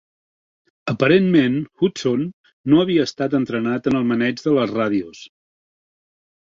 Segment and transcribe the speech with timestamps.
[0.93, 2.25] Aparentment, Hudson
[2.73, 5.27] no havia estat entrenat en el maneig de les ràdios.